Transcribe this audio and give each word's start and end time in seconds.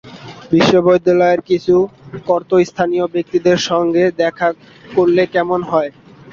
বিশ্ববিদ্যালয়ের 0.51 1.41
কিছু 1.49 1.75
কর্তাস্থানীয় 2.27 3.05
ব্যক্তিদের 3.13 3.57
সঙ্গে 3.69 4.03
দেখা 4.21 4.49
করলে 4.87 5.23
কেমন 5.33 5.59
হয়? 5.63 5.91